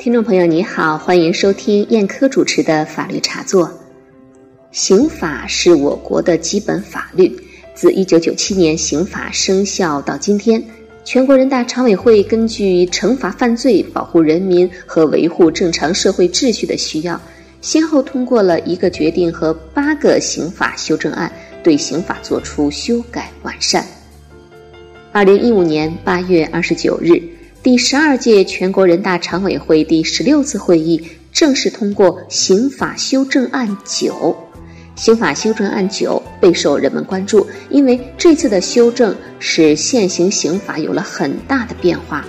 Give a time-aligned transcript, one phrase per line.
[0.00, 3.70] 听众朋友，你好，欢迎收听燕科主持的法律茶座。
[4.72, 7.30] 刑法是我国的基本法律，
[7.74, 10.62] 自一九九七年刑法生效到今天，
[11.04, 17.20] 全国人大常委会根据惩罚犯罪、保护人民和维护正常社会秩序的需要，
[17.60, 21.30] 先后通过了一个决定和八个刑法修正案，
[21.62, 23.84] 对刑法作出修改完善。
[25.12, 27.20] 二零一五年八月二十九日。
[27.62, 30.98] 第十二届全国人大常委会第十六次会议
[31.30, 34.34] 正式通过《刑法修正案九》。
[34.96, 42.24] 刑法修正案九备受人们关注，因为这次的修正使现行刑法有了很大的变化，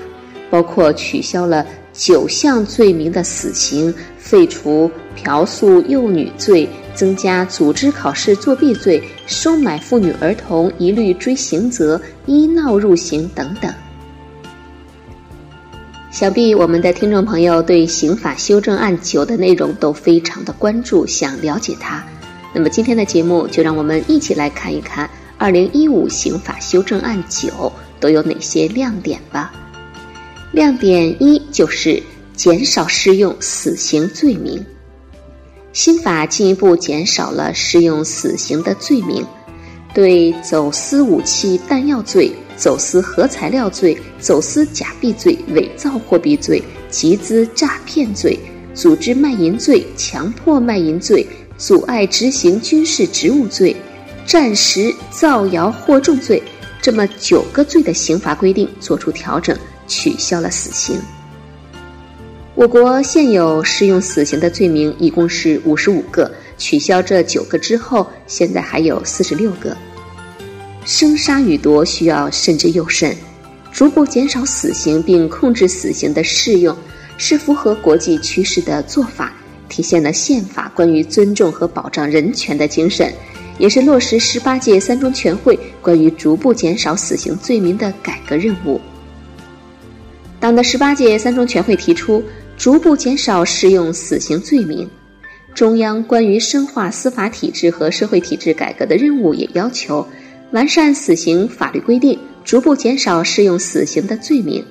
[0.49, 13.73] 包括取消了九项罪名的死刑，废除嫖宿幼女罪，增加组织考试作弊罪，收买妇女儿童一律追刑责，医闹入刑等等。
[16.21, 22.03] 想必我们的听众朋友对刑法修正案九的内容都非常的关注，想了解它。
[22.53, 29.51] 那么今天的节目就让我们一起来看一看二零一五刑法修正案九都有哪些亮点吧。
[30.51, 32.03] 亮点一就是
[32.35, 34.63] 减少适用死刑罪名，
[35.73, 39.25] 新法进一步减少了适用死刑的罪名，
[39.93, 42.31] 对走私武器弹药罪。
[42.57, 46.61] 走私核材料罪、走私假币罪、伪造货币罪、
[46.91, 48.37] 集资诈骗罪、
[48.75, 51.25] 组织卖淫罪、强迫卖淫罪、
[51.57, 53.75] 阻碍执行军事职务罪、
[54.27, 56.43] 战时造谣惑众罪，
[56.79, 60.95] 这么九个罪的刑罚规定作出调整，取消了死刑。
[62.53, 66.31] 我国现有适用死刑的罪名一共是五十五个，
[66.61, 69.75] 取消这九个之后，现在还有四十六个。
[70.85, 73.15] 生杀予夺需要慎之又慎，
[73.71, 76.77] 逐步减少死刑并控制死刑的适用，
[77.17, 79.33] 是符合国际趋势的做法，
[79.67, 83.11] 体现了宪法关于尊重和保障人权的精神，
[83.57, 88.79] 也是落实十八届三中全会关于逐步减少死刑罪名的改革任务。
[90.39, 92.23] 党的十八届三中全会提出
[92.57, 94.89] 逐步减少适用死刑罪名，
[95.53, 100.05] 中央关于深化司法体制和社会体制改革的任务也要求。
[100.51, 104.65] 完善死刑法律规定，逐步减少适用死刑的罪名。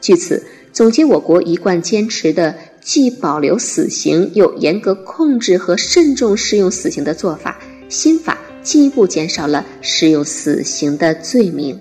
[0.00, 7.58] 据此，总结我国一贯坚持的既保留死刑又严格控制和慎重适用死刑的做法，
[7.88, 11.78] 新法进一步减少了适用死刑的罪名。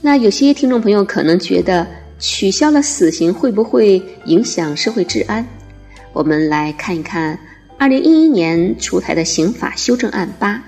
[0.00, 1.86] 那有些听众朋友可能觉得，
[2.26, 5.46] 取消了死刑会不会影响社会治安？
[6.14, 7.38] 我们来看一看。
[7.76, 10.62] 二零一一年出台的刑法修正案八，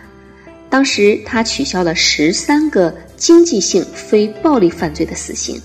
[0.69, 5.59] 当时他取消了十三个经济性非暴力犯罪的死刑。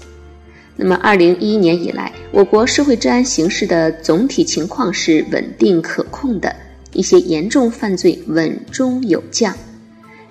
[0.77, 6.55] 那么，二零一一年以来，我国社会治安形势的总体情况是稳定可控的，
[6.93, 9.53] 一些严重犯罪稳中有降。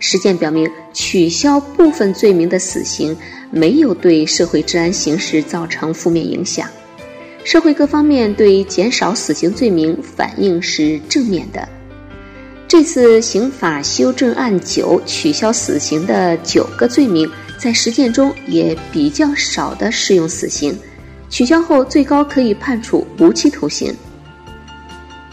[0.00, 3.16] 实践表明，取消部分罪名的死刑，
[3.50, 6.66] 没有对社会治安形势造成负面影响。
[7.44, 11.68] 社会各方面对减少死刑罪名反应是正面的。
[12.66, 20.78] 这次刑法修正案九取消死刑的九个罪名，在实践中也比较少的适用死刑，
[21.28, 23.94] 取消后最高可以判处无期徒刑。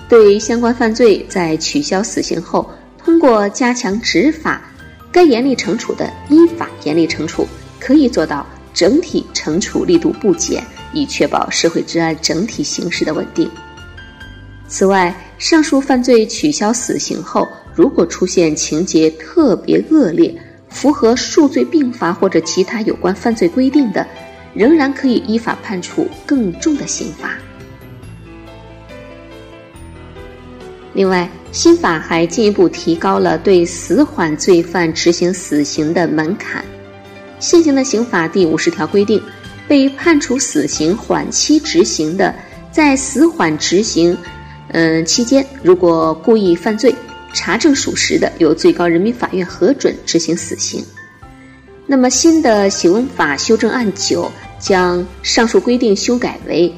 [0.09, 2.69] 对相关犯罪在取消死刑后，
[3.19, 4.61] 通过加强执法，
[5.11, 7.47] 该严厉惩处的依法严厉惩处，
[7.79, 8.45] 可以做到
[8.75, 10.63] 整体惩处力度不减。
[10.94, 13.50] 以确保社会治安整体形势的稳定。
[14.67, 20.31] 此外，上述犯罪取消死刑后，如果出现情节特别恶劣、
[20.69, 24.06] 符合数罪并罚或者其他有关犯罪规定的，
[24.53, 27.31] 仍然可以依法判处更重的刑罚。
[30.97, 36.66] 另外，新法还进一步提高了对死缓罪犯执行死刑的门槛。
[37.40, 39.21] 现行的刑法第五十条规定。
[39.68, 42.33] 被判处死刑缓期执行的，
[42.71, 44.18] 在死缓执行，
[44.69, 46.95] 嗯期间，如果故意犯罪，
[47.33, 50.81] 查证属实的，由最高人民法院核准执行死刑。
[51.86, 56.74] 那么，新的刑法修正案九将上述规定修改为：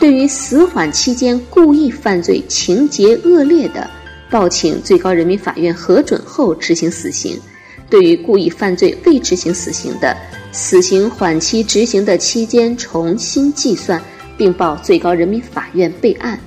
[0.00, 3.88] 对于死缓期间故意犯罪情节恶劣的，
[4.30, 7.36] 报请最高人民法院核准后执行死刑；
[7.90, 10.16] 对于故意犯罪未执行死刑的，
[10.52, 14.02] 死刑缓期执行的期间重新计算，
[14.38, 16.40] 并报最高人民法院备案。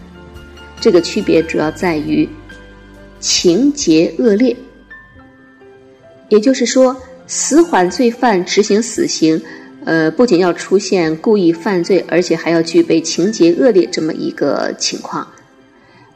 [0.81, 2.27] 这个区别主要在于
[3.19, 4.57] 情节恶劣，
[6.29, 6.97] 也就是说，
[7.27, 9.39] 死缓罪犯执行死刑，
[9.85, 15.27] 呃，不仅要出现故意犯罪，而且还要具备情节恶劣这么一个情况。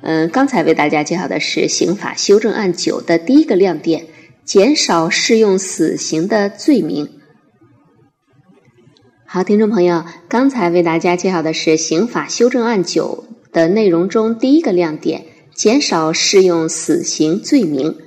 [0.01, 4.05] 嗯，刚才为大家介绍的是刑法修正案九的第一个亮点：
[4.45, 7.09] 减少适用死刑的罪名。
[9.25, 17.97] 好，听众朋友，刚才为大家介绍的是刑法修正案九的内容中第一个亮点：减少适用死刑罪名。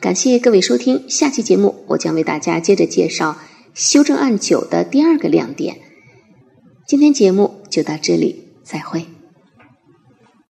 [0.00, 3.36] 感谢各位收听，下期节目我将为大家接着介绍
[3.74, 5.78] 修正案九的第二个亮点。
[6.86, 9.13] 今天节目就到这里，再会。